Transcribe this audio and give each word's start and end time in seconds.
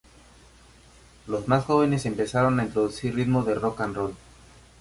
Los 1.27 1.47
más 1.47 1.65
jóvenes 1.65 2.07
empezaron 2.07 2.59
a 2.59 2.63
introducir 2.63 3.13
ritmo 3.13 3.43
de 3.43 3.53
"rock 3.53 3.81
and 3.81 3.95
roll". 3.95 4.15